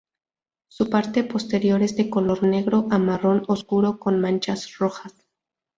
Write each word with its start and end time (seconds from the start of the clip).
Su 0.67 0.89
parte 0.89 1.23
posterior 1.23 1.79
es 1.83 1.95
de 1.95 2.09
color 2.09 2.41
negro 2.41 2.87
a 2.89 2.97
marrón 2.97 3.43
oscuro 3.47 3.99
con 3.99 4.19
manchas 4.19 4.79
rojas. 4.79 5.13